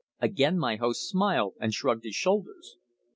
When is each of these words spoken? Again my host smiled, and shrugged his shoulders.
Again 0.19 0.57
my 0.57 0.77
host 0.77 1.07
smiled, 1.07 1.53
and 1.59 1.75
shrugged 1.75 2.05
his 2.05 2.15
shoulders. 2.15 2.77